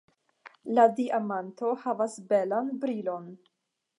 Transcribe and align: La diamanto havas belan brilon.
La 0.77 0.85
diamanto 0.99 1.75
havas 1.83 2.17
belan 2.31 2.75
brilon. 2.87 3.31